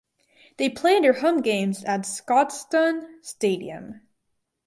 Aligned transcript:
They 0.57 0.67
play 0.67 0.99
their 0.99 1.13
home 1.13 1.43
games 1.43 1.83
at 1.83 2.05
Scotstoun 2.07 3.23
Stadium. 3.23 4.01